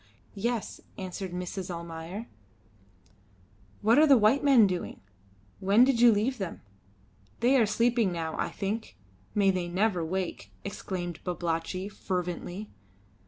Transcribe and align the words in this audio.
"Yes," 0.33 0.81
answered 0.97 1.31
Mrs. 1.31 1.69
Almayer. 1.69 2.25
"What 3.83 3.99
are 3.99 4.07
the 4.07 4.17
white 4.17 4.43
men 4.43 4.65
doing? 4.65 4.99
When 5.59 5.83
did 5.83 6.01
you 6.01 6.11
leave 6.11 6.39
them?" 6.39 6.61
"They 7.39 7.55
are 7.55 7.67
sleeping 7.67 8.11
now, 8.11 8.35
I 8.39 8.49
think. 8.49 8.97
May 9.35 9.51
they 9.51 9.67
never 9.69 10.03
wake!" 10.03 10.49
exclaimed 10.65 11.23
Babalatchi, 11.23 11.87
fervently. 11.87 12.71